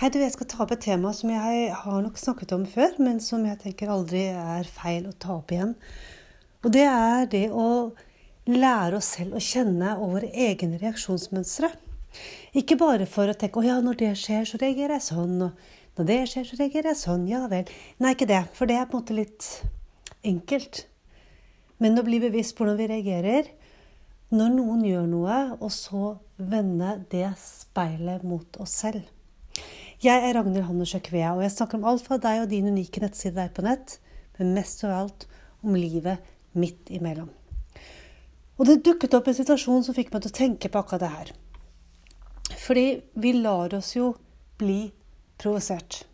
Hei, 0.00 0.08
du, 0.08 0.16
jeg 0.16 0.32
skal 0.32 0.46
ta 0.48 0.62
opp 0.64 0.70
et 0.72 0.80
tema 0.80 1.10
som 1.12 1.28
jeg 1.28 1.64
har 1.76 1.96
nok 2.00 2.14
snakket 2.16 2.54
om 2.56 2.62
før, 2.64 2.94
men 3.04 3.18
som 3.20 3.42
jeg 3.44 3.58
tenker 3.60 3.90
aldri 3.92 4.22
er 4.32 4.64
feil 4.64 5.10
å 5.10 5.12
ta 5.12 5.34
opp 5.34 5.52
igjen. 5.52 5.74
Og 6.64 6.72
det 6.72 6.86
er 6.88 7.28
det 7.28 7.42
å 7.52 7.66
lære 8.48 8.96
oss 8.96 9.10
selv 9.18 9.36
å 9.36 9.42
kjenne 9.44 9.98
over 10.00 10.24
egne 10.30 10.80
reaksjonsmønstre. 10.80 11.68
Ikke 12.56 12.80
bare 12.80 13.04
for 13.04 13.28
å 13.28 13.36
tenke 13.36 13.60
'Å 13.60 13.66
ja, 13.66 13.76
når 13.84 14.00
det 14.00 14.14
skjer, 14.22 14.48
så 14.48 14.62
reagerer 14.64 14.96
jeg 14.96 15.08
sånn', 15.10 15.36
og 15.50 15.52
'når 15.98 16.08
det 16.14 16.18
skjer, 16.32 16.48
så 16.48 16.60
reagerer 16.62 16.90
jeg 16.94 17.02
sånn'. 17.04 17.28
Ja 17.28 17.44
vel. 17.52 17.68
Nei, 18.00 18.16
ikke 18.16 18.32
det, 18.32 18.42
for 18.56 18.64
det 18.64 18.80
er 18.80 18.88
på 18.88 18.96
en 18.96 19.04
måte 19.04 19.20
litt 19.20 19.62
enkelt. 20.24 20.86
Men 21.78 22.00
å 22.00 22.08
bli 22.08 22.24
bevisst 22.24 22.56
på 22.56 22.64
hvordan 22.64 22.80
vi 22.80 22.88
reagerer 22.88 23.52
når 24.32 24.48
noen 24.56 24.80
gjør 24.80 25.06
noe, 25.06 25.58
og 25.60 25.70
så 25.70 26.16
vende 26.38 27.04
det 27.10 27.36
speilet 27.36 28.24
mot 28.24 28.48
oss 28.56 28.80
selv. 28.80 29.04
Jeg 30.00 30.22
er 30.24 30.32
Ragnhild 30.32 30.64
Hannesjø 30.64 30.96
Kvea, 31.04 31.34
og 31.36 31.42
jeg 31.44 31.52
snakker 31.52 31.76
om 31.76 31.82
alt 31.90 32.06
fra 32.06 32.16
deg 32.16 32.38
og 32.40 32.46
din 32.48 32.70
unike 32.72 33.02
nettside 33.02 33.34
der 33.36 33.50
på 33.52 33.60
nett, 33.66 33.98
men 34.38 34.54
mest 34.56 34.80
av 34.88 34.94
alt 34.96 35.26
om 35.60 35.74
livet 35.76 36.22
midt 36.56 36.88
imellom. 36.88 37.26
Og 38.56 38.64
det 38.64 38.78
dukket 38.86 39.12
opp 39.18 39.26
en 39.28 39.36
situasjon 39.36 39.84
som 39.84 39.96
fikk 39.96 40.08
meg 40.14 40.22
til 40.24 40.32
å 40.32 40.38
tenke 40.38 40.70
på 40.72 40.80
akkurat 40.80 41.02
det 41.02 41.10
her. 41.12 41.32
Fordi 42.62 42.84
vi 43.20 43.32
lar 43.36 43.76
oss 43.76 43.90
jo 43.92 44.14
bli 44.60 44.86
provosert. 45.36 46.06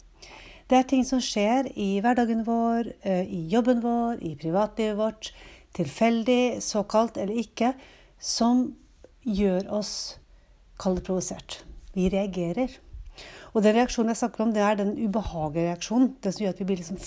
Det 0.67 0.81
er 0.81 0.89
ting 0.91 1.05
som 1.07 1.23
skjer 1.23 1.69
i 1.79 2.01
hverdagen 2.03 2.43
vår, 2.49 2.91
eh, 3.07 3.23
i 3.23 3.45
jobben 3.53 3.85
vår, 3.85 4.19
i 4.19 4.35
privatlivet 4.35 4.99
vårt, 4.99 5.31
tilfeldig, 5.79 6.59
såkalt 6.59 7.23
eller 7.23 7.39
ikke, 7.39 7.71
som 8.19 8.67
gjør 9.23 9.71
oss, 9.79 9.95
kall 10.75 10.99
det 10.99 11.07
provosert. 11.07 11.61
Vi 11.95 12.11
reagerer. 12.11 12.81
Og 13.57 13.65
den 13.65 13.79
reaksjonen 13.79 14.13
jeg 14.13 14.21
snakker 14.21 14.45
om, 14.45 14.53
det 14.53 14.61
er 14.61 14.77
den 14.77 14.93
ubehagelige 15.01 15.71
reaksjonen. 15.71 16.11
Den 16.21 16.35
som 16.35 16.45
gjør 16.45 16.53
at 16.53 16.59
vi 16.61 16.69
blir 16.69 16.81
liksom 16.83 16.99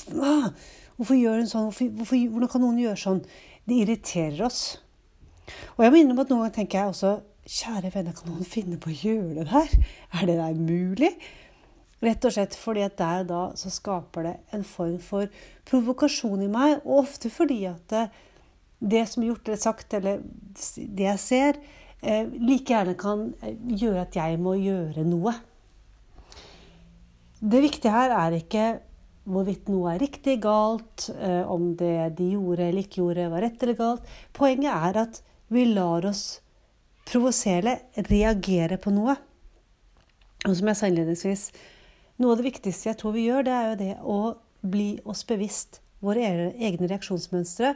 Hvorfor 1.00 1.16
gjør 1.16 1.38
hun 1.40 1.48
sånn? 1.48 1.68
Hvorfor, 1.70 1.92
hvorfor, 2.00 2.22
hvordan 2.34 2.52
kan 2.52 2.64
noen 2.66 2.80
gjøre 2.82 3.00
sånn? 3.00 3.20
Det 3.70 3.76
irriterer 3.84 4.42
oss. 4.48 4.64
Og 5.78 5.86
jeg 5.86 5.94
må 5.94 6.00
innrømme 6.02 6.26
at 6.26 6.32
noen 6.34 6.42
ganger 6.44 6.56
tenker 6.58 6.82
jeg 6.82 6.94
også 6.94 7.18
Kjære 7.50 7.90
venner, 7.96 8.14
kan 8.14 8.30
noen 8.30 8.46
finne 8.46 8.78
på 8.78 8.92
å 8.92 8.94
gjøre 8.94 9.40
det 9.40 9.46
der? 9.50 9.72
Er 10.20 10.28
det 10.30 10.36
der 10.38 10.58
mulig? 10.60 11.10
Rett 12.06 12.28
og 12.28 12.36
slett 12.36 12.54
fordi 12.56 12.84
at 12.86 13.00
der 13.00 13.24
da 13.26 13.40
så 13.58 13.72
skaper 13.74 14.28
det 14.28 14.34
en 14.54 14.66
form 14.68 15.00
for 15.02 15.32
provokasjon 15.70 16.44
i 16.46 16.50
meg. 16.52 16.84
Og 16.84 17.08
ofte 17.08 17.32
fordi 17.34 17.64
at 17.72 17.82
det, 17.90 18.04
det 18.94 19.02
som 19.10 19.24
er 19.24 19.32
gjort 19.32 19.50
eller 19.50 19.62
sagt, 19.64 19.98
eller 19.98 20.22
det 20.78 21.08
jeg 21.08 21.24
ser, 21.24 21.60
eh, 22.04 22.30
like 22.38 22.70
gjerne 22.70 22.94
kan 23.00 23.26
gjøre 23.42 24.06
at 24.06 24.20
jeg 24.20 24.38
må 24.46 24.54
gjøre 24.60 25.08
noe. 25.10 25.34
Det 27.40 27.62
viktige 27.64 27.94
her 27.94 28.12
er 28.12 28.36
ikke 28.36 28.68
hvorvidt 29.30 29.70
noe 29.72 29.94
er 29.94 30.02
riktig, 30.02 30.40
galt, 30.44 31.10
eh, 31.14 31.44
om 31.48 31.74
det 31.78 32.16
de 32.18 32.32
gjorde 32.34 32.66
eller 32.66 32.84
ikke 32.84 33.02
gjorde, 33.02 33.30
var 33.32 33.46
rett 33.46 33.64
eller 33.64 33.78
galt. 33.78 34.14
Poenget 34.36 34.74
er 34.74 35.02
at 35.06 35.20
vi 35.54 35.66
lar 35.70 36.06
oss 36.10 36.24
provosere, 37.10 37.78
reagere 38.10 38.78
på 38.82 38.94
noe. 38.94 39.16
Og 40.48 40.56
som 40.56 40.72
jeg 40.72 40.80
sa 40.80 40.90
innledningsvis, 40.90 41.44
noe 42.20 42.34
av 42.34 42.42
det 42.42 42.50
viktigste 42.50 42.90
jeg 42.90 43.00
tror 43.00 43.16
vi 43.16 43.28
gjør, 43.28 43.46
det 43.46 43.54
er 43.56 43.70
jo 43.70 43.78
det 43.80 43.94
å 44.02 44.20
bli 44.70 44.90
oss 45.08 45.24
bevisst 45.28 45.80
våre 46.04 46.24
egne 46.24 46.88
reaksjonsmønstre. 46.88 47.74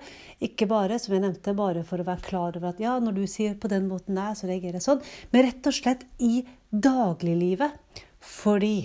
Ikke 0.48 0.68
bare 0.70 1.00
som 1.02 1.16
jeg 1.16 1.24
nevnte, 1.26 1.56
bare 1.58 1.84
for 1.88 2.02
å 2.02 2.08
være 2.08 2.28
klar 2.28 2.58
over 2.58 2.72
at 2.72 2.82
ja, 2.84 2.96
når 3.04 3.18
du 3.18 3.24
sier 3.28 3.56
på 3.60 3.72
den 3.72 3.88
måten 3.92 4.20
der, 4.20 4.36
så 4.38 4.48
reagerer 4.50 4.80
jeg 4.80 4.88
sånn. 4.88 5.04
Men 5.32 5.48
rett 5.50 5.70
og 5.70 5.76
slett 5.76 6.06
i 6.24 6.44
dagliglivet. 6.72 8.04
Fordi 8.24 8.78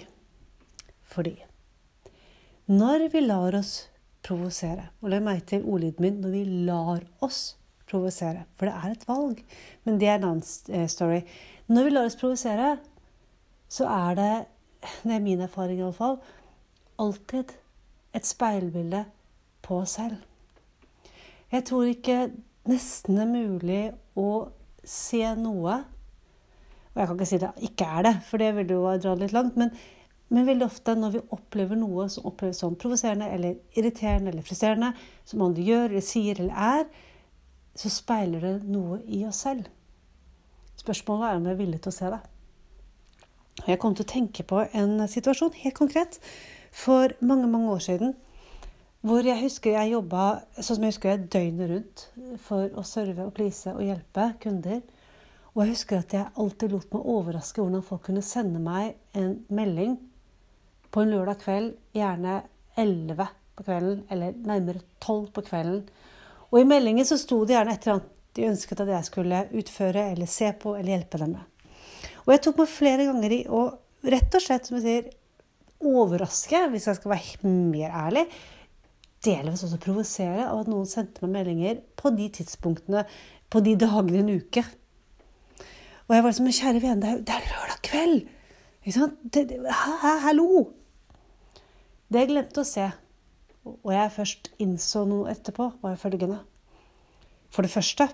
fordi 1.08 1.36
når 2.68 3.06
vi 3.12 3.22
lar 3.24 3.56
oss 3.56 3.88
provosere, 4.26 4.90
og 5.00 5.08
legg 5.08 5.24
merke 5.24 5.46
til 5.54 5.64
ordlyden 5.64 6.04
min 6.04 6.18
når 6.20 6.34
vi 6.34 6.42
lar 6.68 7.06
oss 7.24 7.56
provosere, 7.88 8.44
for 8.60 8.68
det 8.68 8.74
er 8.76 8.92
et 8.92 9.06
valg, 9.08 9.40
men 9.86 9.96
det 10.00 10.10
er 10.10 10.18
en 10.18 10.26
annen 10.34 10.74
eh, 10.76 10.88
story 10.90 11.22
Når 11.68 11.84
vi 11.84 11.94
lar 11.94 12.08
oss 12.08 12.16
provosere, 12.20 12.76
så 13.68 13.88
er 13.88 14.14
det, 14.18 14.32
det 15.04 15.16
er 15.16 15.24
min 15.24 15.40
erfaring 15.44 15.80
iallfall, 15.80 16.18
alltid 17.00 17.56
et 18.12 18.26
speilbilde 18.26 19.04
på 19.64 19.80
oss 19.82 19.96
selv. 19.96 20.20
Jeg 21.52 21.64
tror 21.68 21.88
ikke 21.88 22.30
nesten 22.68 23.16
det 23.16 23.24
er 23.24 23.32
mulig 23.32 23.82
å 24.18 24.30
se 24.84 25.22
noe 25.40 25.78
Og 26.92 27.00
jeg 27.00 27.08
kan 27.08 27.16
ikke 27.16 27.28
si 27.28 27.38
det 27.40 27.50
ikke 27.64 27.86
er 27.96 28.04
det, 28.04 28.14
for 28.28 28.42
det 28.42 28.52
vil 28.56 28.74
jo 28.76 28.82
dra 29.00 29.14
litt 29.16 29.32
langt. 29.32 29.56
men 29.56 29.72
men 30.28 30.44
veldig 30.44 30.66
ofte 30.66 30.92
når 30.96 31.14
vi 31.14 31.20
opplever 31.32 31.78
noe 31.80 32.04
som 32.12 32.26
oppleves 32.28 32.60
som 32.60 32.76
provoserende 32.76 33.30
eller 33.32 33.56
irriterende 33.78 34.32
eller 34.32 34.44
frustrerende, 34.44 34.92
som 35.24 35.44
andre 35.44 35.64
gjør 35.64 35.86
eller 35.88 36.04
sier 36.04 36.40
eller 36.42 36.58
er, 36.72 36.88
så 37.78 37.90
speiler 37.92 38.44
det 38.44 38.54
noe 38.68 39.00
i 39.06 39.22
oss 39.28 39.40
selv. 39.46 39.70
Spørsmålet 40.78 41.28
er 41.28 41.38
om 41.38 41.46
vi 41.46 41.54
er 41.54 41.60
villige 41.62 41.86
til 41.86 41.92
å 41.94 41.96
se 41.96 42.10
det. 42.12 42.20
Jeg 43.66 43.80
kom 43.82 43.94
til 43.96 44.04
å 44.04 44.12
tenke 44.12 44.44
på 44.46 44.60
en 44.76 45.00
situasjon 45.10 45.56
helt 45.64 45.76
konkret 45.78 46.18
for 46.74 47.14
mange 47.24 47.48
mange 47.50 47.72
år 47.72 47.82
siden. 47.88 48.12
Hvor 49.00 49.24
jeg 49.24 49.40
husker 49.40 49.76
jeg 49.78 49.94
jobba 49.94 50.26
sånn 50.58 50.76
som 50.76 50.84
jeg 50.84 50.92
husker 50.92 51.12
jeg, 51.12 51.26
døgnet 51.32 51.70
rundt 51.72 52.04
for 52.44 52.68
å 52.76 52.84
serve 52.86 53.26
og 53.26 53.34
please 53.36 53.72
og 53.72 53.82
hjelpe 53.86 54.28
kunder. 54.42 54.82
Og 55.54 55.64
jeg 55.64 55.72
husker 55.72 56.02
at 56.02 56.14
jeg 56.14 56.34
alltid 56.36 56.74
lot 56.74 56.92
meg 56.92 57.10
overraske 57.14 57.62
hvordan 57.62 57.86
folk 57.86 58.04
kunne 58.10 58.26
sende 58.26 58.60
meg 58.62 58.98
en 59.18 59.38
melding 59.54 59.96
på 60.98 61.04
en 61.04 61.12
lørdag 61.14 61.38
kveld, 61.38 61.74
gjerne 61.94 62.40
11 62.74 63.26
på 63.54 63.62
kvelden, 63.62 63.98
eller 64.10 64.38
nærmere 64.42 64.80
12 64.98 65.28
på 65.30 65.44
kvelden. 65.46 65.84
Og 66.50 66.56
i 66.58 66.66
meldingen 66.66 67.06
så 67.06 67.14
sto 67.20 67.44
det 67.46 67.54
gjerne 67.54 67.74
et 67.76 67.84
eller 67.84 68.00
annet 68.00 68.14
de 68.34 68.46
ønsket 68.48 68.80
at 68.82 68.90
jeg 68.90 69.06
skulle 69.06 69.42
utføre 69.60 70.08
eller 70.12 70.30
se 70.30 70.48
på 70.58 70.72
eller 70.74 70.96
hjelpe 70.96 71.20
dem 71.20 71.36
med. 71.36 71.68
Og 72.24 72.32
jeg 72.34 72.42
tok 72.44 72.58
meg 72.58 72.70
flere 72.72 73.06
ganger 73.06 73.34
i 73.36 73.38
å 73.46 73.60
rett 74.10 74.34
og 74.34 74.42
slett, 74.42 74.66
som 74.66 74.78
jeg 74.78 74.84
sier, 74.86 75.12
overraske, 75.78 76.64
hvis 76.72 76.88
jeg 76.90 76.98
skal 76.98 77.12
være 77.12 77.52
mer 77.52 77.94
ærlig, 77.94 78.24
delvis 79.22 79.62
også 79.68 79.78
provosere 79.82 80.48
av 80.48 80.64
at 80.64 80.72
noen 80.72 80.88
sendte 80.90 81.22
meg 81.22 81.36
meldinger 81.36 81.78
på 81.98 82.10
de 82.16 82.26
tidspunktene, 82.40 83.04
på 83.46 83.62
de 83.62 83.76
dagene 83.78 84.18
i 84.18 84.24
en 84.24 84.42
uke. 84.42 84.66
Og 86.08 86.16
jeg 86.16 86.26
var 86.26 86.34
liksom 86.34 86.50
Kjære 86.58 86.82
vene, 86.82 87.14
det 87.22 87.38
er 87.38 87.48
lørdag 87.52 87.80
kveld! 87.86 88.18
Ikke 88.82 88.98
sant? 88.98 89.40
Hallo! 90.26 90.77
Det 92.08 92.22
jeg 92.22 92.30
glemte 92.30 92.62
å 92.62 92.68
se, 92.68 92.86
og 93.68 93.90
jeg 93.92 94.12
først 94.14 94.48
innså 94.64 95.02
noe 95.08 95.28
etterpå, 95.32 95.66
var 95.82 95.98
følgende. 96.00 96.38
For 97.52 97.64
det 97.64 97.72
første, 97.72 98.06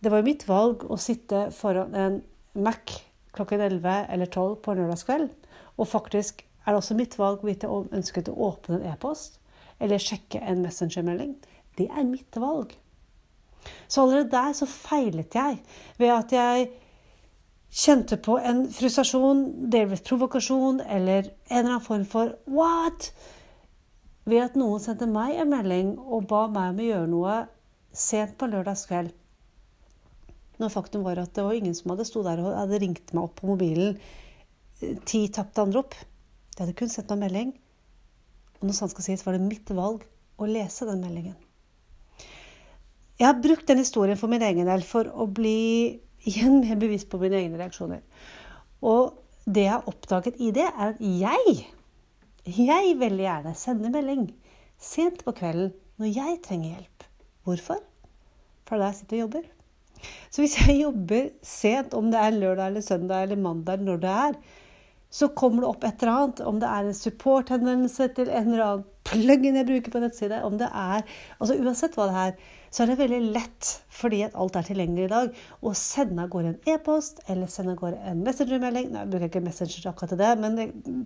det 0.00 0.12
var 0.12 0.22
jo 0.22 0.28
mitt 0.30 0.46
valg 0.48 0.84
å 0.88 0.96
sitte 1.00 1.50
foran 1.52 1.96
en 1.98 2.22
Mac 2.54 2.94
klokken 3.34 3.60
11 3.60 4.06
eller 4.14 4.30
12 4.30 4.54
på 4.62 4.72
en 4.72 4.80
lørdagskveld. 4.80 5.28
Og 5.76 5.90
faktisk 5.90 6.44
er 6.64 6.72
det 6.72 6.78
også 6.78 6.96
mitt 6.96 7.18
valg 7.18 7.42
hvorvidt 7.42 7.66
jeg 7.66 7.90
ønsket 7.98 8.30
å 8.30 8.38
åpne 8.48 8.78
en 8.78 8.88
e-post 8.94 9.40
eller 9.82 10.00
sjekke 10.00 10.40
en 10.40 10.62
messengermelding. 10.64 11.34
Det 11.76 11.90
er 11.90 12.08
mitt 12.08 12.38
valg. 12.40 12.72
Så 13.88 14.04
allerede 14.04 14.32
der 14.32 14.56
så 14.56 14.68
feilet 14.70 15.34
jeg 15.34 15.60
ved 15.98 16.12
at 16.14 16.32
jeg 16.32 16.70
kjente 17.74 18.16
på 18.22 18.36
en 18.38 18.66
frustrasjon, 18.70 19.70
delvis 19.72 20.04
provokasjon 20.06 20.80
eller 20.84 21.26
en 21.50 21.58
eller 21.58 21.72
annen 21.74 21.80
form 21.82 22.04
for 22.06 22.36
'what?' 22.46 23.10
Ved 24.28 24.40
at 24.40 24.56
noen 24.58 24.80
sendte 24.82 25.08
meg 25.10 25.36
en 25.40 25.50
melding 25.52 25.94
og 26.00 26.28
ba 26.30 26.46
meg 26.52 26.72
om 26.72 26.80
å 26.80 26.88
gjøre 26.88 27.10
noe 27.12 27.36
sent 27.94 28.36
på 28.40 28.48
lørdagskveld. 28.50 29.12
Når 30.62 30.70
faktum 30.70 31.04
var 31.04 31.18
at 31.20 31.34
det 31.34 31.44
var 31.44 31.56
ingen 31.56 31.74
som 31.76 31.92
hadde 31.92 32.06
stått 32.08 32.28
der 32.28 32.42
og 32.42 32.54
hadde 32.54 32.80
ringt 32.82 33.12
meg 33.12 33.26
opp 33.26 33.40
på 33.40 33.50
mobilen 33.50 33.96
eh, 34.80 34.96
ti 35.06 35.26
tapte 35.34 35.64
anrop. 35.64 35.96
De 36.54 36.62
hadde 36.62 36.76
kun 36.78 36.92
sendt 36.92 37.10
meg 37.10 37.18
en 37.18 37.24
melding. 37.26 37.54
Og 38.60 38.68
når 38.68 38.78
sant 38.78 38.94
skal 38.94 39.08
sies, 39.08 39.24
var 39.26 39.36
det 39.36 39.44
mitt 39.44 39.70
valg 39.74 40.06
å 40.38 40.48
lese 40.48 40.86
den 40.88 41.02
meldingen. 41.02 41.34
Jeg 43.18 43.28
har 43.28 43.42
brukt 43.42 43.66
den 43.68 43.82
historien 43.82 44.18
for 44.18 44.30
min 44.30 44.42
egen 44.42 44.66
del 44.66 44.82
for 44.86 45.10
å 45.10 45.26
bli 45.30 46.00
igjen 46.24 46.62
mer 46.62 46.78
bevisst 46.80 47.10
på 47.10 47.20
mine 47.22 47.38
egne 47.42 47.60
reaksjoner. 47.60 48.00
Og 48.84 49.14
det 49.44 49.66
jeg 49.66 49.74
har 49.74 49.90
oppdaget 49.90 50.40
i 50.42 50.50
det, 50.56 50.66
er 50.66 50.94
at 50.94 51.02
jeg, 51.04 51.66
jeg 52.44 52.96
veldig 53.00 53.24
gjerne 53.24 53.54
sender 53.56 53.92
melding 53.94 54.26
sent 54.80 55.22
på 55.24 55.32
kvelden 55.36 55.72
når 56.00 56.10
jeg 56.12 56.40
trenger 56.44 56.74
hjelp. 56.74 57.06
Hvorfor? 57.44 57.80
For 58.68 58.80
da 58.80 58.90
jeg 58.90 59.06
og 59.12 59.18
jobber. 59.22 59.46
Så 60.28 60.42
hvis 60.42 60.56
jeg 60.60 60.82
jobber 60.82 61.30
sent, 61.44 61.94
om 61.96 62.10
det 62.12 62.20
er 62.20 62.36
lørdag 62.36 62.72
eller 62.72 62.84
søndag 62.84 63.24
eller 63.24 63.40
mandag, 63.40 63.80
når 63.80 64.02
det 64.02 64.10
er, 64.10 64.38
så 65.14 65.28
kommer 65.38 65.62
det 65.62 65.68
opp 65.70 65.84
et 65.86 66.02
eller 66.02 66.12
annet. 66.12 66.42
Om 66.42 66.58
det 66.58 66.70
er 66.74 66.88
en 66.88 66.98
supporthenvendelse 66.98 68.08
til 68.16 68.30
en 68.34 68.50
eller 68.50 68.64
annen 68.64 68.90
plugin 69.04 69.58
jeg 69.60 69.68
bruker 69.68 69.92
på 69.94 70.00
nettside. 70.02 70.40
om 70.42 70.56
det 70.58 70.66
er, 70.66 71.04
altså 71.38 71.54
Uansett 71.60 71.94
hva 71.94 72.08
det 72.10 72.22
er, 72.22 72.32
så 72.74 72.82
er 72.82 72.90
det 72.90 72.96
veldig 72.98 73.20
lett, 73.36 73.68
fordi 73.94 74.24
at 74.26 74.34
alt 74.34 74.56
er 74.58 74.66
tilgjengelig 74.66 75.04
i 75.06 75.12
dag, 75.12 75.36
å 75.62 75.74
sende 75.78 76.24
av 76.24 76.32
gårde 76.32 76.50
en 76.50 76.72
e-post 76.74 77.22
eller 77.30 77.52
sende 77.52 77.76
av 77.76 77.78
gårde 77.84 78.00
en 78.10 78.24
Messenger-melding. 78.26 78.90
Nei, 78.90 79.04
jeg 79.04 79.12
bruker 79.12 79.30
ikke 79.30 79.44
Messenger 79.44 79.86
akkurat 79.92 80.14
til 80.16 80.22
det, 80.24 80.32
men 80.42 80.58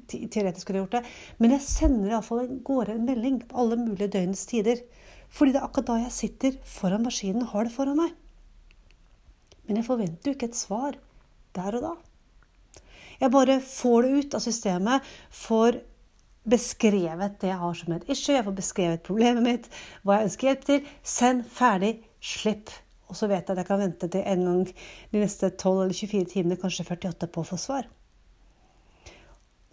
teoretisk 0.09 0.65
skulle 0.65 0.81
jeg 0.81 0.87
gjort 0.87 0.97
det. 0.97 1.05
Men 1.43 1.57
jeg 1.59 1.67
sender 1.67 2.15
iallfall 2.15 2.43
av 2.47 2.57
gårde 2.71 2.97
en 2.97 3.07
melding 3.11 3.43
på 3.45 3.61
alle 3.61 3.81
mulige 3.83 4.15
døgnets 4.17 4.49
tider. 4.49 4.81
Fordi 5.29 5.53
det 5.53 5.61
er 5.61 5.69
akkurat 5.69 5.93
da 5.93 6.01
jeg 6.07 6.17
sitter 6.17 6.61
foran 6.79 7.05
maskinen 7.05 7.45
og 7.45 7.53
har 7.53 7.69
det 7.69 7.77
foran 7.77 8.01
meg. 8.01 8.17
Men 9.69 9.83
jeg 9.83 9.91
forventer 9.91 10.31
jo 10.31 10.39
ikke 10.39 10.49
et 10.49 10.57
svar 10.57 10.97
der 11.59 11.77
og 11.77 11.85
da. 11.85 11.97
Jeg 13.19 13.35
bare 13.35 13.59
får 13.65 14.03
det 14.05 14.11
ut 14.19 14.37
av 14.39 14.43
systemet, 14.45 15.07
får 15.35 15.81
beskrevet 16.49 17.39
det 17.43 17.51
jeg 17.51 17.61
har 17.61 17.79
som 17.79 17.95
et 17.97 18.11
issue, 18.11 18.37
jeg 18.37 18.47
får 18.47 18.57
beskrevet 18.57 19.07
problemet 19.07 19.45
mitt, 19.45 19.67
hva 20.03 20.19
jeg 20.19 20.29
ønsker 20.29 20.49
hjelp 20.49 20.69
til. 20.69 20.93
Send, 21.03 21.47
ferdig, 21.53 21.97
slipp. 22.25 22.73
Og 23.09 23.17
så 23.17 23.29
vet 23.29 23.43
jeg 23.43 23.55
at 23.55 23.63
jeg 23.63 23.69
kan 23.69 23.81
vente 23.81 24.09
til 24.13 24.25
en 24.25 24.45
gang 24.47 24.63
de 24.69 25.23
neste 25.23 25.51
12 25.51 25.83
eller 25.85 25.97
24 25.97 26.31
timene, 26.33 26.61
kanskje 26.61 26.87
48, 26.87 27.31
på 27.33 27.43
å 27.43 27.49
få 27.49 27.59
svar. 27.61 27.89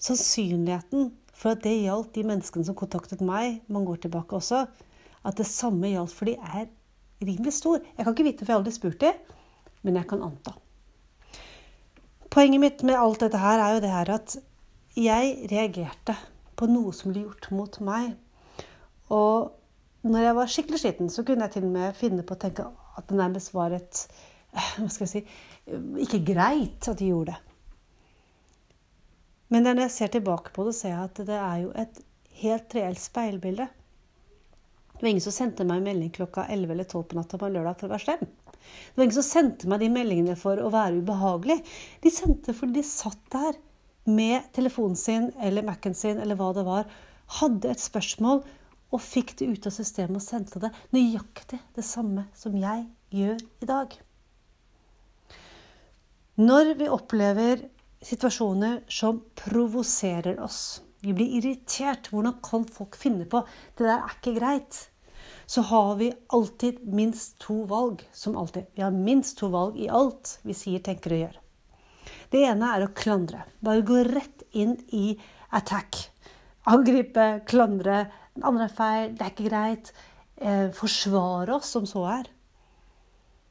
Sannsynligheten 0.02 1.12
for 1.36 1.56
at 1.56 1.64
det 1.64 1.76
gjaldt 1.84 2.16
de 2.16 2.26
menneskene 2.28 2.68
som 2.68 2.78
kontaktet 2.80 3.24
meg 3.24 3.62
man 3.72 3.88
går 3.88 4.06
tilbake 4.06 4.40
også, 4.40 4.66
at 5.26 5.40
det 5.40 5.48
samme 5.50 5.92
gjaldt 5.92 6.16
for 6.16 6.32
de, 6.32 6.38
er 6.40 6.70
rimelig 7.24 7.58
stor. 7.60 7.82
Jeg 7.84 8.04
kan 8.04 8.16
ikke 8.16 8.28
vite, 8.28 8.44
for 8.44 8.52
jeg 8.52 8.56
har 8.56 8.64
aldri 8.64 8.76
spurt 8.76 9.02
de, 9.04 9.12
men 9.84 10.00
jeg 10.00 10.08
kan 10.10 10.24
anta. 10.26 10.56
Poenget 12.36 12.60
mitt 12.60 12.82
med 12.84 13.00
alt 13.00 13.22
dette 13.24 13.40
her 13.40 13.62
er 13.64 13.78
jo 13.78 13.82
det 13.86 13.90
her 13.94 14.10
at 14.12 14.34
jeg 15.00 15.36
reagerte 15.48 16.18
på 16.60 16.68
noe 16.68 16.92
som 16.92 17.14
ble 17.14 17.22
gjort 17.24 17.46
mot 17.56 17.78
meg. 17.88 18.10
Og 19.16 19.54
når 20.04 20.26
jeg 20.26 20.36
var 20.36 20.52
skikkelig 20.52 20.82
sliten, 20.82 21.12
så 21.12 21.24
kunne 21.24 21.48
jeg 21.48 21.54
til 21.54 21.68
og 21.70 21.72
med 21.78 21.96
finne 21.96 22.26
på 22.28 22.36
å 22.36 22.42
tenke 22.42 22.66
at 22.68 23.08
det 23.08 23.20
nærmest 23.22 23.54
var 23.56 23.76
et 23.78 24.04
Hva 24.56 24.90
skal 24.92 25.06
jeg 25.06 25.12
si 25.14 25.24
Ikke 26.04 26.20
greit 26.28 26.88
at 26.92 27.00
de 27.00 27.08
gjorde 27.14 27.32
det. 27.32 27.40
Men 29.56 29.64
når 29.64 29.86
jeg 29.86 29.96
ser 29.96 30.12
tilbake 30.12 30.52
på 30.52 30.68
det, 30.68 30.76
ser 30.76 30.92
jeg 30.92 31.08
at 31.08 31.26
det 31.28 31.40
er 31.40 31.58
jo 31.64 31.74
et 31.86 32.00
helt 32.42 32.76
reelt 32.76 33.00
speilbilde. 33.00 33.68
Det 34.92 35.04
var 35.04 35.12
ingen 35.14 35.24
som 35.24 35.36
sendte 35.36 35.64
meg 35.68 35.80
en 35.80 35.88
melding 35.88 36.12
klokka 36.12 36.50
11 36.52 36.76
eller 36.76 36.88
12 36.88 37.04
på 37.12 37.20
natta 37.22 37.40
på 37.40 37.48
en 37.48 37.56
lørdag 37.56 37.80
for 37.80 37.88
å 37.88 37.96
være 37.96 38.06
slem. 38.10 38.28
Det 38.66 39.00
var 39.00 39.08
ingen 39.08 39.18
som 39.18 39.28
sendte 39.28 39.70
meg 39.70 39.82
de 39.84 39.92
meldingene 39.94 40.36
for 40.40 40.62
å 40.62 40.72
være 40.74 41.02
ubehagelig. 41.02 41.60
De 42.04 42.12
sendte 42.14 42.56
fordi 42.56 42.80
de 42.80 42.86
satt 42.88 43.22
der 43.34 43.58
med 44.06 44.52
telefonen 44.54 44.98
sin 45.00 45.32
eller 45.42 45.66
Mac-en 45.66 45.98
sin 45.98 46.22
eller 46.22 46.38
hva 46.40 46.52
det 46.56 46.66
var, 46.68 46.90
hadde 47.40 47.72
et 47.72 47.82
spørsmål 47.82 48.44
og 48.94 49.02
fikk 49.02 49.36
det 49.40 49.50
ut 49.50 49.68
av 49.68 49.74
systemet 49.76 50.20
og 50.22 50.26
sendte 50.26 50.62
det 50.62 50.72
nøyaktig 50.96 51.60
det 51.76 51.86
samme 51.86 52.28
som 52.38 52.56
jeg 52.60 52.86
gjør 53.16 53.40
i 53.66 53.70
dag. 53.70 53.96
Når 56.36 56.74
vi 56.80 56.92
opplever 56.92 57.64
situasjoner 58.06 58.82
som 58.92 59.22
provoserer 59.40 60.42
oss, 60.44 60.82
vi 61.02 61.14
blir 61.16 61.38
irritert, 61.40 62.10
hvordan 62.12 62.38
kan 62.46 62.66
folk 62.68 62.98
finne 62.98 63.28
på 63.30 63.42
det 63.78 63.86
der 63.86 63.98
er 63.98 64.18
ikke 64.18 64.36
greit? 64.38 64.80
Så 65.46 65.62
har 65.62 65.96
vi 65.96 66.14
alltid 66.34 66.82
minst 66.88 67.38
to 67.40 67.64
valg. 67.70 68.04
Som 68.14 68.38
alltid. 68.38 68.66
Vi 68.76 68.82
har 68.82 68.92
minst 68.92 69.38
to 69.38 69.50
valg 69.54 69.78
i 69.80 69.90
alt 69.90 70.40
vi 70.44 70.56
sier, 70.58 70.82
tenker 70.84 71.14
og 71.14 71.24
gjør. 71.26 71.40
Det 72.34 72.42
ene 72.48 72.72
er 72.76 72.86
å 72.86 72.94
klandre. 72.98 73.46
Bare 73.64 73.86
gå 73.86 74.02
rett 74.08 74.46
inn 74.58 74.76
i 74.94 75.14
attack. 75.56 75.98
Angripe, 76.70 77.28
klandre. 77.48 78.06
Den 78.36 78.48
andre 78.50 78.68
er 78.68 78.78
feil, 78.78 79.12
det 79.14 79.26
er 79.26 79.34
ikke 79.34 79.50
greit. 79.50 79.92
Eh, 80.36 80.70
forsvare 80.76 81.56
oss 81.56 81.70
som 81.78 81.86
så 81.88 82.04
er. 82.18 82.32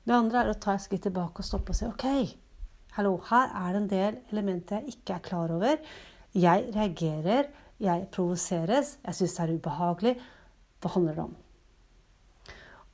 Det 0.05 0.12
andre 0.12 0.43
er 0.43 0.50
å 0.52 0.58
ta 0.61 0.75
et 0.75 0.85
skritt 0.85 1.06
tilbake 1.06 1.41
og 1.41 1.46
stoppe 1.46 1.73
og 1.73 1.79
si 1.79 1.87
OK, 1.88 2.05
hallo, 2.99 3.14
her 3.31 3.55
er 3.56 3.70
det 3.73 3.79
en 3.81 3.87
del 3.88 4.19
elementer 4.35 4.82
jeg 4.82 4.99
ikke 4.99 5.14
er 5.17 5.23
klar 5.25 5.55
over. 5.55 5.79
Jeg 6.37 6.67
reagerer, 6.75 7.49
jeg 7.81 8.05
provoseres, 8.12 8.99
jeg 9.00 9.19
syns 9.20 9.38
det 9.38 9.46
er 9.46 9.55
ubehagelig. 9.56 10.14
Hva 10.82 10.93
handler 10.99 11.17
det 11.17 11.25
om? 11.25 11.35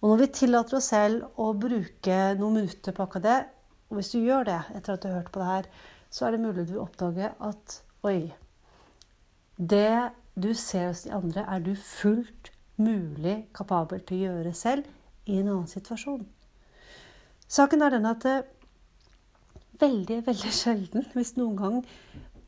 Og 0.01 0.09
når 0.09 0.21
vi 0.23 0.29
tillater 0.33 0.79
oss 0.79 0.91
selv 0.95 1.41
å 1.41 1.51
bruke 1.53 2.21
noen 2.39 2.61
minutter 2.63 2.95
på 2.97 3.05
akkurat 3.05 3.27
det, 3.27 3.41
og 3.91 3.99
hvis 3.99 4.13
du 4.15 4.21
gjør 4.23 4.47
det 4.49 4.61
etter 4.79 4.95
at 4.95 5.03
du 5.03 5.09
har 5.11 5.19
hørt 5.19 5.33
på 5.35 5.43
det 5.43 5.51
her, 5.51 5.69
så 6.11 6.27
er 6.27 6.35
det 6.35 6.45
mulig 6.45 6.65
du 6.65 6.73
vil 6.73 6.85
oppdage 6.85 7.33
at 7.47 7.77
oi 8.07 8.33
Det 9.61 10.11
du 10.41 10.55
ser 10.55 10.89
hos 10.89 11.05
de 11.05 11.13
andre, 11.13 11.45
er 11.45 11.61
du 11.61 11.75
fullt 11.77 12.53
mulig 12.81 13.51
kapabel 13.55 14.01
til 14.09 14.17
å 14.17 14.31
gjøre 14.31 14.55
selv 14.57 14.89
i 15.29 15.37
en 15.37 15.51
annen 15.51 15.69
situasjon. 15.69 16.25
Saken 17.51 17.83
er 17.83 17.93
den 17.93 18.09
at 18.09 18.25
det, 18.25 18.37
eh, 18.39 18.57
veldig, 19.81 20.23
veldig 20.27 20.53
sjelden, 20.63 21.07
hvis 21.13 21.37
noen 21.37 21.57
gang, 21.59 21.81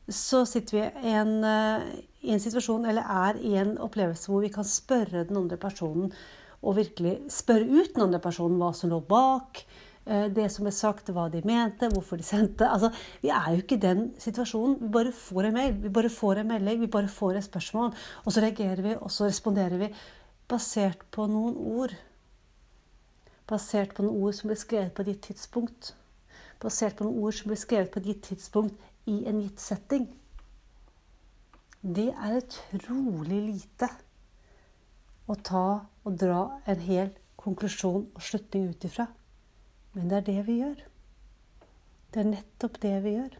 så 0.08 0.44
sitter 0.49 0.78
vi 0.78 1.10
en, 1.12 1.34
eh, 1.44 1.84
i 2.22 2.32
en 2.32 2.40
situasjon 2.40 2.87
eller 2.88 3.02
er 3.02 3.40
i 3.44 3.56
en 3.60 3.76
opplevelse 3.82 4.31
hvor 4.31 4.40
vi 4.44 4.52
kan 4.52 4.64
spørre 4.64 5.26
den 5.28 5.37
andre 5.37 5.58
personen 5.60 6.12
og 6.62 6.76
virkelig 6.79 7.17
spørre 7.32 7.67
ut 7.67 7.94
den 7.94 8.05
andre 8.06 8.20
personen 8.23 8.61
hva 8.61 8.70
som 8.76 8.91
lå 8.93 9.00
bak 9.06 9.64
eh, 10.06 10.29
det 10.35 10.47
som 10.55 10.67
ble 10.67 10.73
sagt, 10.75 11.11
hva 11.11 11.26
de 11.32 11.43
mente, 11.47 11.91
hvorfor 11.91 12.20
de 12.20 12.26
sendte. 12.26 12.69
Altså, 12.69 12.93
vi 13.23 13.32
er 13.35 13.49
jo 13.50 13.62
ikke 13.64 13.79
i 13.79 13.82
den 13.82 14.05
situasjonen. 14.23 14.79
Vi 14.81 14.93
bare 14.94 15.14
får 15.17 15.49
en 15.49 15.59
mail, 15.59 15.75
vi 15.82 15.93
bare 15.99 16.12
får 16.12 16.43
en 16.43 16.53
melding, 16.55 16.81
vi 16.85 16.91
bare 16.93 17.11
får 17.11 17.41
et 17.41 17.49
spørsmål. 17.49 17.93
Og 18.25 18.35
så 18.35 18.44
reagerer 18.44 18.85
vi, 18.87 18.94
og 18.99 19.11
så 19.11 19.26
responderer 19.26 19.82
vi 19.82 19.91
basert 20.53 21.03
på 21.11 21.26
noen 21.31 21.59
ord. 21.59 21.97
Basert 23.49 23.97
på 23.97 24.06
noen 24.06 24.23
ord 24.23 24.38
som 24.38 24.53
ble 24.53 24.59
skrevet 24.61 24.94
på 24.94 25.06
ditt 25.09 25.23
tidspunkt. 25.26 25.94
Basert 26.62 26.99
på 26.99 27.09
noen 27.09 27.23
ord 27.25 27.37
som 27.37 27.50
ble 27.50 27.59
skrevet 27.59 27.91
på 27.93 28.03
ditt 28.05 28.23
tidspunkt 28.29 28.79
i 29.11 29.25
en 29.26 29.43
gitt 29.43 29.62
setting. 29.62 30.06
Det 31.82 32.12
er 32.14 32.38
utrolig 32.38 33.41
lite 33.49 33.88
å 35.31 35.37
ta 35.39 35.67
og 36.03 36.17
dra 36.19 36.45
en 36.67 36.83
hel 36.83 37.13
konklusjon 37.41 38.07
og 38.07 38.25
slutning 38.25 38.71
ut 38.73 38.87
ifra. 38.87 39.07
Men 39.97 40.11
det 40.11 40.21
er 40.21 40.29
det 40.29 40.43
vi 40.49 40.59
gjør. 40.61 40.83
Det 42.13 42.21
er 42.23 42.31
nettopp 42.31 42.79
det 42.83 42.95
vi 43.05 43.17
gjør. 43.17 43.39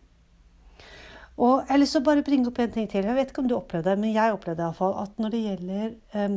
Og 1.43 1.63
Jeg 1.63 1.71
har 1.71 1.81
lyst 1.81 1.97
til 1.97 2.03
å 2.03 2.07
bare 2.07 2.25
bringe 2.25 2.51
opp 2.51 2.59
en 2.61 2.75
ting 2.75 2.89
til. 2.91 3.07
Jeg 3.09 3.17
vet 3.17 3.31
ikke 3.33 3.43
om 3.43 3.49
du 3.49 3.57
opplevde 3.57 3.91
det, 3.91 4.01
men 4.01 4.13
jeg 4.13 4.35
opplevde 4.35 4.67
iallfall 4.67 4.99
at 5.01 5.21
når 5.21 5.33
det 5.33 5.41
gjelder 5.47 5.95
um, 6.13 6.37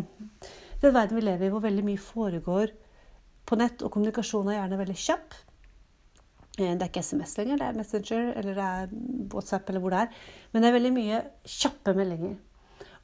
den 0.82 0.96
verden 0.96 1.20
vi 1.20 1.26
lever 1.26 1.48
i, 1.48 1.52
hvor 1.52 1.64
veldig 1.66 1.84
mye 1.86 2.02
foregår 2.02 2.72
på 3.46 3.60
nett, 3.60 3.84
og 3.84 3.92
kommunikasjonen 3.94 4.54
er 4.54 4.60
gjerne 4.60 4.80
veldig 4.80 4.96
kjapp 4.98 5.36
eh, 6.58 6.72
Det 6.72 6.80
er 6.80 6.90
ikke 6.90 7.04
SMS 7.06 7.36
lenger, 7.38 7.60
det 7.62 7.68
er 7.68 7.78
Messenger 7.78 8.32
eller 8.40 8.58
det 8.58 8.70
er 8.70 8.96
WhatsApp 9.34 9.70
eller 9.70 9.84
hvor 9.84 9.94
det 9.94 10.02
er. 10.06 10.20
Men 10.54 10.64
det 10.64 10.70
er 10.70 10.78
veldig 10.80 10.94
mye 10.96 11.22
kjappe 11.58 11.94
meldinger. 11.98 12.38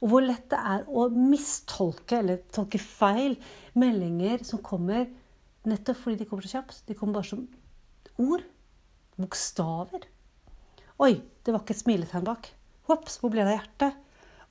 Og 0.02 0.10
hvor 0.10 0.24
lett 0.26 0.48
det 0.50 0.58
er 0.58 0.86
å 0.90 1.06
mistolke 1.14 2.18
eller 2.18 2.42
tolke 2.52 2.80
feil 2.82 3.36
meldinger 3.78 4.42
som 4.46 4.62
kommer 4.64 5.06
nettopp 5.68 6.00
fordi 6.02 6.22
de 6.22 6.26
kommer 6.26 6.46
så 6.46 6.56
kjapt. 6.58 6.82
De 6.88 6.96
kommer 6.98 7.20
bare 7.20 7.30
som 7.30 7.44
ord. 8.22 8.42
Bokstaver. 9.20 10.08
Oi, 11.02 11.14
det 11.44 11.52
var 11.54 11.62
ikke 11.62 11.76
et 11.76 11.82
smiletegn 11.84 12.26
bak. 12.26 12.48
Hops, 12.90 13.20
hvor 13.22 13.30
ble 13.30 13.44
det 13.44 13.52
av 13.52 13.60
hjertet? 13.60 14.00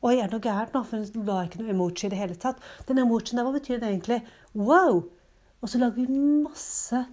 Oi, 0.02 0.16
er 0.16 0.30
det 0.30 0.38
noe 0.38 0.46
gærent 0.46 0.74
nå? 0.74 0.82
For 0.88 0.98
hun 0.98 1.28
la 1.28 1.42
ikke 1.46 1.60
noe 1.62 1.74
emoji 1.76 2.08
i 2.08 2.14
det 2.14 2.22
hele 2.22 2.38
tatt. 2.40 2.62
Den 2.88 3.04
emojien 3.04 3.38
der, 3.38 3.46
hva 3.46 3.54
betyr 3.54 3.82
det 3.82 3.92
egentlig? 3.92 4.22
Wow! 4.58 5.04
Og 5.62 5.70
så 5.70 5.82
lager 5.82 6.00
vi 6.00 6.22
masse 6.48 7.04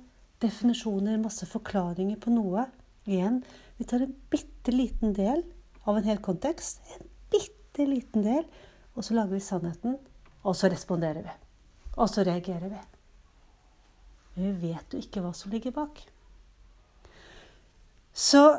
definisjoner, 0.40 1.18
masse 1.20 1.48
forklaringer 1.50 2.16
på 2.22 2.32
noe. 2.32 2.64
Igjen, 3.08 3.42
vi 3.76 3.86
tar 3.88 4.06
en 4.06 4.14
bitte 4.32 4.72
liten 4.72 5.12
del 5.16 5.42
av 5.84 5.98
en 5.98 6.08
hel 6.08 6.22
kontekst. 6.24 6.80
En 6.96 7.10
bitte 7.78 7.90
liten 7.90 8.24
del, 8.26 8.44
og 8.96 9.04
så 9.04 9.14
lager 9.14 9.36
vi 9.36 9.40
sannheten, 9.40 9.98
og 10.42 10.56
så 10.56 10.70
responderer 10.70 11.22
vi. 11.22 11.34
Og 11.98 12.08
så 12.10 12.24
reagerer 12.26 12.70
vi. 12.70 12.80
Men 14.34 14.46
vi 14.46 14.70
vet 14.70 14.94
jo 14.94 14.98
ikke 15.02 15.22
hva 15.22 15.32
som 15.34 15.52
ligger 15.52 15.74
bak. 15.74 16.00
Så 18.12 18.58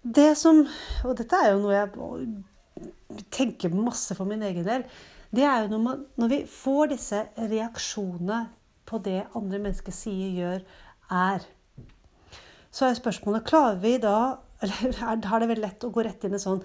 det 0.00 0.38
som 0.38 0.62
Og 1.04 1.16
dette 1.18 1.36
er 1.36 1.50
jo 1.52 1.58
noe 1.60 1.74
jeg 1.74 3.24
tenker 3.28 3.74
masse 3.74 4.14
for 4.16 4.24
min 4.24 4.40
egen 4.42 4.64
del. 4.64 4.84
Det 5.30 5.44
er 5.44 5.62
jo 5.62 5.74
når, 5.74 5.82
man, 5.84 6.06
når 6.16 6.30
vi 6.32 6.38
får 6.48 6.92
disse 6.94 7.18
reaksjonene 7.36 8.46
på 8.88 8.98
det 9.04 9.26
andre 9.36 9.60
mennesker 9.60 9.92
sier, 9.92 10.30
gjør, 10.32 10.62
er 11.10 11.44
Så 12.70 12.86
er 12.86 12.96
spørsmålet 12.96 13.44
Klarer 13.44 13.80
vi 13.82 13.98
da 13.98 14.38
Eller 14.62 14.96
er 15.10 15.20
det 15.20 15.50
veldig 15.50 15.64
lett 15.64 15.84
å 15.84 15.92
gå 15.92 16.04
rett 16.06 16.24
inn 16.24 16.38
i 16.38 16.40
sånn 16.40 16.62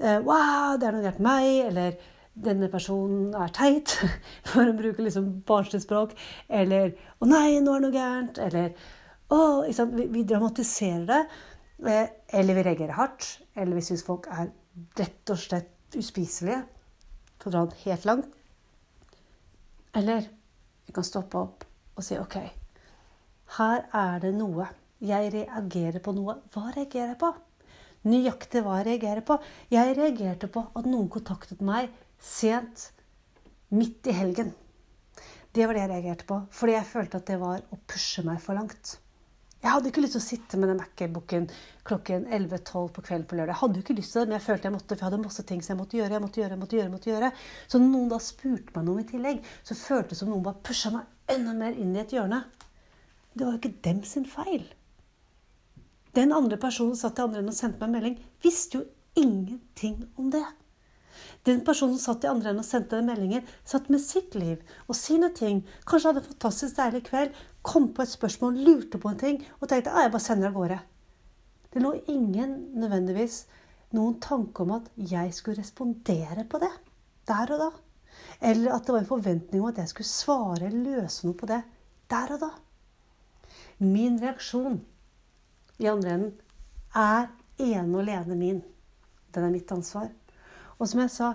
wow, 0.00 0.78
det 0.80 0.88
er 0.88 0.96
noe 0.96 1.04
gærent 1.04 1.20
med 1.20 1.28
meg. 1.28 1.50
Eller 1.68 1.98
denne 2.40 2.70
personen 2.72 3.34
er 3.36 3.52
teit, 3.54 3.96
for 4.50 4.70
å 4.70 4.76
bruke 4.76 5.04
liksom 5.04 5.30
barnslig 5.48 5.84
språk. 5.84 6.16
Eller 6.48 6.94
å 7.20 7.28
nei, 7.28 7.60
nå 7.60 7.74
er 7.76 7.84
det 7.84 7.88
noe 7.88 7.96
gærent. 7.96 8.42
Eller 8.46 8.74
å 9.30 9.42
vi, 9.94 10.08
vi, 10.10 10.24
dramatiserer 10.26 11.06
det. 11.10 11.20
Eh, 11.86 12.08
eller 12.40 12.58
vi 12.58 12.66
reagerer 12.66 12.96
hardt. 12.98 13.30
Eller 13.54 13.78
vi 13.78 13.86
syns 13.86 14.06
folk 14.06 14.28
er 14.32 14.50
rett 14.98 15.32
og 15.32 15.40
slett 15.40 15.98
uspiselige. 15.98 16.62
For 17.40 17.50
å 17.50 17.54
dra 17.54 17.66
det 17.70 17.82
helt 17.84 18.06
langt. 18.08 18.36
Eller 19.96 20.28
vi 20.86 20.94
kan 20.94 21.06
stoppe 21.06 21.38
opp 21.40 21.64
og 21.98 22.04
si 22.06 22.16
OK, 22.18 22.36
her 23.58 23.82
er 23.96 24.20
det 24.22 24.30
noe. 24.36 24.68
Jeg 25.00 25.32
reagerer 25.34 26.02
på 26.04 26.12
noe. 26.14 26.38
Hva 26.52 26.70
reagerer 26.74 27.14
jeg 27.14 27.20
på? 27.20 27.32
Nøyaktig 28.08 28.62
hva 28.64 28.78
jeg 28.78 28.86
reagerer 28.86 29.24
på. 29.26 29.36
Jeg 29.72 29.96
reagerte 29.98 30.48
på 30.52 30.64
at 30.72 30.88
noen 30.88 31.10
kontaktet 31.12 31.60
meg 31.60 31.90
sent, 32.20 32.90
midt 33.76 34.08
i 34.08 34.16
helgen. 34.16 34.54
Det 35.52 35.66
var 35.66 35.76
det 35.76 35.84
jeg 35.84 35.92
reagerte 35.92 36.26
på, 36.28 36.40
fordi 36.54 36.76
jeg 36.76 36.88
følte 36.88 37.20
at 37.20 37.28
det 37.28 37.38
var 37.40 37.62
å 37.74 37.78
pushe 37.90 38.24
meg 38.26 38.40
for 38.42 38.56
langt. 38.56 38.96
Jeg 39.60 39.74
hadde 39.74 39.90
ikke 39.90 40.00
lyst 40.00 40.14
til 40.16 40.22
å 40.22 40.24
sitte 40.24 40.56
med 40.56 40.70
den 40.70 40.78
Mac-boken 40.80 41.46
klokken 41.84 42.22
11-12 42.32 42.86
på 42.96 43.02
kvelden 43.04 43.26
på 43.28 43.36
lørdag. 43.36 43.52
Jeg 43.52 43.60
hadde 43.60 43.76
jo 43.76 43.84
ikke 43.84 43.96
lyst 43.98 44.14
til 44.14 44.22
det, 44.22 44.30
men 44.30 44.36
jeg 44.38 44.46
følte 44.46 44.68
jeg 44.70 44.74
måtte, 44.76 44.94
for 44.94 45.02
jeg 45.02 45.08
hadde 45.10 45.26
masse 45.26 45.44
ting 45.50 45.60
som 45.60 45.74
jeg 45.74 45.80
måtte 45.82 45.98
gjøre. 45.98 46.14
jeg 46.16 46.24
måtte 46.24 46.40
gjøre, 46.40 46.54
jeg 46.54 46.62
måtte 46.62 46.78
gjøre, 46.78 46.86
jeg 46.86 46.94
måtte 46.94 47.10
gjøre. 47.10 47.30
Så 47.68 47.80
når 47.82 47.90
noen 47.92 48.08
da 48.08 48.20
spurte 48.24 48.76
meg 48.78 48.86
noe 48.88 49.02
i 49.02 49.08
tillegg, 49.10 49.42
så 49.60 49.76
føltes 49.76 50.14
det 50.14 50.20
som 50.22 50.32
noen 50.32 50.46
bare 50.46 50.64
pusha 50.64 50.94
meg 50.94 51.34
enda 51.36 51.52
mer 51.58 51.76
inn 51.76 51.92
i 51.92 52.00
et 52.00 52.14
hjørne. 52.16 52.40
Det 53.34 53.44
var 53.44 53.52
jo 53.52 53.60
ikke 53.60 53.82
dem 53.84 54.00
sin 54.08 54.24
feil. 54.24 54.64
Den 56.16 56.32
andre 56.34 56.58
personen 56.58 56.98
satt 56.98 57.18
i 57.18 57.22
andre 57.22 57.42
enden 57.42 57.52
og 57.52 57.58
sendte 57.58 57.78
meg 57.78 57.88
en 57.88 57.96
melding, 57.98 58.16
visste 58.42 58.80
jo 58.80 58.86
ingenting 59.20 60.02
om 60.18 60.30
det. 60.32 60.46
Den 61.46 61.62
personen 61.64 61.96
som 61.96 62.14
satt 62.14 62.26
i 62.26 62.30
andre 62.30 62.50
enden 62.50 62.64
og 62.64 62.68
sendte 62.68 62.98
den 62.98 63.08
meldingen, 63.08 63.46
satt 63.64 63.88
med 63.92 64.02
sitt 64.02 64.34
liv 64.36 64.60
og 64.86 64.98
sine 64.98 65.30
ting. 65.36 65.62
Kanskje 65.88 66.10
hadde 66.10 66.22
en 66.24 66.30
fantastisk 66.32 66.76
deilig 66.76 67.04
kveld, 67.08 67.36
kom 67.62 67.90
på 67.94 68.04
et 68.04 68.12
spørsmål, 68.12 68.58
lurte 68.66 69.00
på 69.00 69.12
en 69.12 69.20
ting 69.20 69.40
og 69.60 69.68
tenkte 69.70 69.92
at 69.94 70.04
jeg 70.04 70.14
bare 70.16 70.24
sender 70.24 70.50
av 70.50 70.58
gårde. 70.58 70.80
Det 71.70 71.82
lå 71.84 71.94
ingen 72.10 72.56
nødvendigvis 72.82 73.44
noen 73.96 74.18
tanke 74.22 74.64
om 74.64 74.74
at 74.76 74.90
jeg 74.98 75.32
skulle 75.34 75.62
respondere 75.62 76.44
på 76.50 76.60
det 76.62 76.72
der 77.30 77.54
og 77.54 77.62
da. 77.62 77.70
Eller 78.50 78.74
at 78.74 78.86
det 78.86 78.94
var 78.94 79.04
en 79.04 79.12
forventning 79.12 79.62
om 79.62 79.70
at 79.70 79.78
jeg 79.78 79.92
skulle 79.92 80.10
svare 80.10 80.66
eller 80.66 81.02
løse 81.02 81.26
noe 81.26 81.38
på 81.38 81.48
det 81.50 81.60
der 82.10 82.34
og 82.34 82.42
da. 82.42 82.50
Min 83.80 84.18
reaksjon 84.20 84.80
i 85.80 85.88
andre 85.88 86.16
enden 86.16 86.32
er 86.96 87.30
ene 87.60 87.96
og 87.96 88.02
alene 88.02 88.36
min. 88.36 88.60
Den 89.32 89.46
er 89.46 89.54
mitt 89.54 89.70
ansvar. 89.72 90.10
Og 90.78 90.88
som 90.88 91.00
jeg 91.02 91.12
sa, 91.14 91.30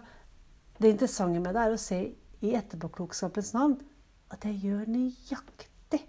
det 0.78 0.92
interessante 0.94 1.42
med 1.42 1.56
det 1.56 1.64
er 1.64 1.74
å 1.74 1.82
se 1.82 2.00
i 2.46 2.54
etterpåklokskapens 2.58 3.54
navn 3.56 3.78
at 4.34 4.46
jeg 4.46 4.60
gjør 4.66 4.90
nøyaktig 4.92 6.02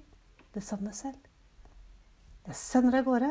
det 0.57 0.64
samme 0.64 0.93
selv. 0.97 1.19
Jeg 2.47 2.59
sender 2.59 3.00
av 3.00 3.07
gårde, 3.07 3.31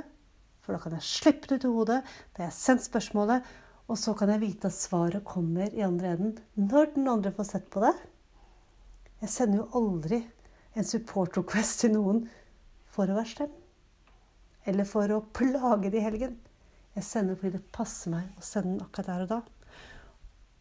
for 0.64 0.76
da 0.76 0.82
kan 0.82 0.96
jeg 0.98 1.08
slippe 1.08 1.50
det 1.50 1.60
ut 1.60 1.68
i 1.68 1.74
hodet. 1.76 2.00
Da 2.34 2.44
har 2.44 2.50
jeg 2.50 2.58
sendt 2.58 2.86
spørsmålet, 2.86 3.46
og 3.86 4.00
så 4.02 4.16
kan 4.18 4.32
jeg 4.34 4.42
vite 4.42 4.72
at 4.72 4.78
svaret 4.78 5.26
kommer 5.28 5.70
i 5.70 5.84
andre 5.86 6.16
enden 6.16 6.40
når 6.58 6.96
den 6.96 7.12
andre 7.12 7.34
får 7.36 7.50
sett 7.52 7.68
på 7.74 7.84
det. 7.84 7.94
Jeg 9.22 9.32
sender 9.32 9.62
jo 9.62 9.84
aldri 9.84 10.24
en 10.76 10.88
support 10.88 11.38
request 11.38 11.84
til 11.84 11.94
noen 11.94 12.26
for 12.92 13.10
å 13.10 13.20
være 13.20 13.32
slem 13.36 13.54
eller 14.65 14.88
for 14.89 15.12
å 15.13 15.24
plage 15.36 15.91
det 15.93 16.01
i 16.01 16.05
helgen. 16.05 16.38
Jeg 16.95 17.07
sender 17.07 17.38
fordi 17.39 17.57
det 17.57 17.74
passer 17.75 18.13
meg 18.13 18.39
å 18.39 18.45
sende 18.45 18.75
den 18.75 18.86
akkurat 18.86 19.12
der 19.12 19.25
og 19.25 19.31
da. 19.34 19.41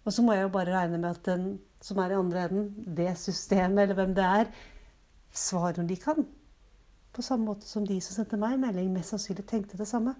Og 0.04 0.12
så 0.12 0.24
må 0.24 0.34
jeg 0.36 0.44
jo 0.44 0.52
bare 0.52 0.74
regne 0.74 1.00
med 1.00 1.10
at 1.14 1.24
den 1.26 1.46
som 1.84 2.00
er 2.00 2.12
i 2.12 2.18
andre 2.18 2.46
enden, 2.48 2.68
det 2.96 3.12
systemet 3.20 3.84
eller 3.84 3.98
hvem 3.98 4.14
det 4.16 4.24
er, 4.24 4.50
svarer 5.34 5.80
når 5.80 5.88
de 5.90 5.98
kan. 6.00 6.26
På 7.14 7.22
samme 7.22 7.46
måte 7.48 7.68
som 7.68 7.86
de 7.86 8.00
som 8.02 8.16
sendte 8.16 8.40
meg 8.40 8.58
melding, 8.60 8.92
mest 8.92 9.14
sannsynlig 9.14 9.46
tenkte 9.48 9.78
det 9.80 9.88
samme. 9.88 10.14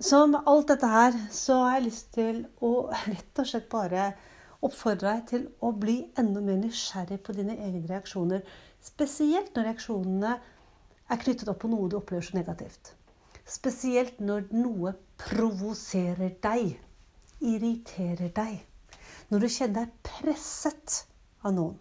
Så 0.00 0.26
med 0.28 0.44
alt 0.46 0.68
dette 0.68 0.88
her 0.92 1.14
så 1.32 1.62
har 1.62 1.78
jeg 1.78 1.86
lyst 1.86 2.10
til 2.14 2.42
å 2.64 2.72
rett 3.08 3.40
og 3.40 3.48
slett 3.48 3.70
bare 3.72 4.10
oppfordre 4.64 5.14
deg 5.14 5.24
til 5.30 5.46
å 5.64 5.72
bli 5.76 5.96
enda 6.20 6.42
mer 6.44 6.58
nysgjerrig 6.60 7.18
på 7.24 7.34
dine 7.36 7.56
egne 7.56 7.86
reaksjoner. 7.88 8.44
Spesielt 8.84 9.56
når 9.56 9.70
reaksjonene 9.70 10.36
er 11.10 11.20
knyttet 11.22 11.50
opp 11.50 11.60
på 11.62 11.70
noe 11.70 11.88
du 11.90 11.98
opplever 11.98 12.24
så 12.26 12.36
negativt. 12.36 12.92
Spesielt 13.46 14.18
når 14.18 14.48
noe 14.56 14.92
provoserer 15.22 16.34
deg, 16.42 16.74
irriterer 17.40 18.32
deg. 18.34 18.56
Når 19.30 19.42
du 19.42 19.48
kjenner 19.50 19.84
deg 19.84 19.98
presset 20.06 21.02
av 21.46 21.54
noen. 21.54 21.76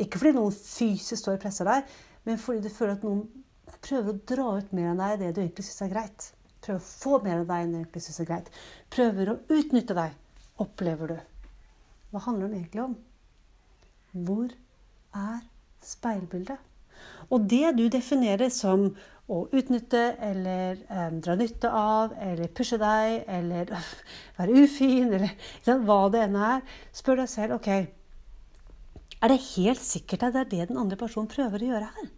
Ikke 0.00 0.20
fordi 0.20 0.36
noen 0.36 0.54
fysisk 0.54 1.20
står 1.20 1.36
og 1.36 1.42
presser 1.42 1.68
deg, 1.68 1.90
men 2.26 2.38
fordi 2.40 2.62
du 2.64 2.72
føler 2.72 2.96
at 2.96 3.04
noen 3.06 3.26
prøver 3.82 4.12
å 4.12 4.20
dra 4.30 4.46
ut 4.58 4.72
mer 4.76 4.92
av 4.92 5.02
deg 5.02 5.18
det 5.20 5.32
du 5.34 5.42
egentlig 5.42 5.66
syns 5.66 5.84
er 5.86 5.92
greit. 5.92 6.28
Prøver 6.62 6.78
å 6.78 6.86
få 6.86 7.18
mer 7.24 7.42
av 7.42 7.48
deg 7.50 7.64
enn 7.64 7.74
du 7.74 7.78
egentlig 7.80 8.04
syns 8.06 8.22
er 8.22 8.30
greit. 8.30 8.50
Prøver 8.94 9.32
å 9.32 9.38
utnytte 9.50 9.96
deg, 9.98 10.14
opplever 10.62 11.14
du. 11.14 11.16
Hva 12.12 12.22
handler 12.28 12.52
det 12.52 12.60
egentlig 12.60 12.84
om? 12.84 12.98
Hvor 14.12 14.54
er 15.18 15.40
speilbildet? 15.82 16.71
Og 17.32 17.48
det 17.48 17.74
du 17.78 17.86
definerer 17.92 18.52
som 18.52 18.90
å 19.32 19.44
utnytte 19.54 20.00
eller 20.20 20.80
eh, 20.90 21.10
dra 21.24 21.36
nytte 21.38 21.70
av 21.70 22.12
eller 22.20 22.50
pushe 22.52 22.76
deg 22.80 23.22
eller 23.30 23.70
øh, 23.72 23.90
være 24.38 24.64
ufin 24.64 25.12
eller 25.12 25.34
sant, 25.62 25.86
hva 25.86 26.00
det 26.12 26.24
enn 26.26 26.36
er, 26.36 26.64
spør 26.92 27.22
deg 27.22 27.30
selv 27.30 27.56
ok, 27.56 27.70
er 29.22 29.30
det 29.30 29.38
helt 29.52 29.82
sikkert 29.82 30.26
at 30.26 30.34
det 30.34 30.42
er 30.42 30.50
det 30.50 30.68
den 30.72 30.80
andre 30.82 30.98
personen 30.98 31.30
prøver 31.30 31.62
å 31.62 31.70
gjøre 31.70 31.92
her? 31.94 32.10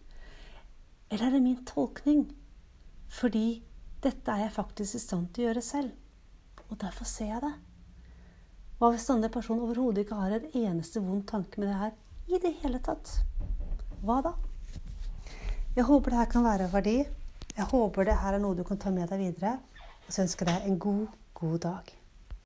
Eller 1.12 1.26
er 1.26 1.36
det 1.36 1.42
min 1.44 1.60
tolkning? 1.68 2.24
Fordi 3.12 3.60
dette 4.02 4.32
er 4.32 4.46
jeg 4.46 4.56
faktisk 4.56 4.96
i 4.96 5.02
stand 5.02 5.28
til 5.34 5.44
å 5.44 5.48
gjøre 5.50 5.62
selv. 5.62 5.92
Og 6.70 6.80
derfor 6.80 7.06
ser 7.08 7.28
jeg 7.34 7.42
det. 7.44 7.52
Hva 8.80 8.90
hvis 8.90 9.04
den 9.06 9.18
andre 9.18 9.30
personen 9.36 9.62
overhodet 9.66 10.06
ikke 10.06 10.18
har 10.18 10.34
en 10.38 10.48
eneste 10.64 11.04
vond 11.04 11.22
tanke 11.28 11.60
med 11.60 11.70
det 11.70 11.76
her 11.82 11.94
i 12.32 12.40
det 12.42 12.56
hele 12.64 12.80
tatt? 12.82 13.12
Hva 14.00 14.18
da? 14.24 14.34
Jeg 15.75 15.85
håper 15.85 16.12
det 16.12 16.19
her 16.21 16.31
kan 16.31 16.45
være 16.47 16.69
av 16.69 16.75
verdi. 16.76 17.00
Jeg 17.57 17.64
håper 17.66 18.07
det 18.07 18.14
her 18.21 18.37
er 18.37 18.43
noe 18.43 18.54
du 18.54 18.62
kan 18.66 18.78
ta 18.78 18.93
med 18.95 19.09
deg 19.11 19.19
videre. 19.25 19.57
Og 20.07 20.12
så 20.14 20.23
ønsker 20.23 20.47
jeg 20.47 20.61
deg 20.61 20.69
en 20.71 20.78
god, 20.78 21.07
god 21.35 21.57
dag. 21.64 21.95